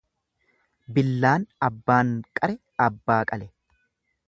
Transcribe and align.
Billaan 0.95 1.45
abbaan 1.67 2.15
qare 2.41 2.57
abbaa 2.89 3.21
qale. 3.33 3.51